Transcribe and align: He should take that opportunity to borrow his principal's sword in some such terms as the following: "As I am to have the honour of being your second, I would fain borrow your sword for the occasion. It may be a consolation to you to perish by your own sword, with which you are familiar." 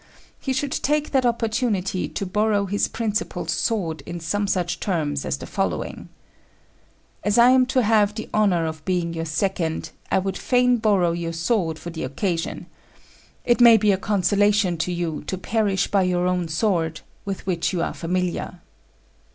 He 0.39 0.51
should 0.51 0.71
take 0.71 1.11
that 1.11 1.27
opportunity 1.27 2.09
to 2.09 2.25
borrow 2.25 2.65
his 2.65 2.87
principal's 2.87 3.51
sword 3.51 4.01
in 4.07 4.19
some 4.19 4.47
such 4.47 4.79
terms 4.79 5.25
as 5.25 5.37
the 5.37 5.45
following: 5.45 6.09
"As 7.23 7.37
I 7.37 7.51
am 7.51 7.67
to 7.67 7.83
have 7.83 8.15
the 8.15 8.27
honour 8.33 8.65
of 8.65 8.83
being 8.83 9.13
your 9.13 9.25
second, 9.25 9.91
I 10.09 10.17
would 10.17 10.39
fain 10.39 10.77
borrow 10.77 11.11
your 11.11 11.33
sword 11.33 11.77
for 11.77 11.91
the 11.91 12.03
occasion. 12.03 12.65
It 13.45 13.61
may 13.61 13.77
be 13.77 13.91
a 13.91 13.97
consolation 13.97 14.75
to 14.77 14.91
you 14.91 15.23
to 15.27 15.37
perish 15.37 15.85
by 15.91 16.01
your 16.01 16.25
own 16.25 16.47
sword, 16.47 17.01
with 17.23 17.45
which 17.45 17.71
you 17.71 17.83
are 17.83 17.93
familiar." 17.93 18.59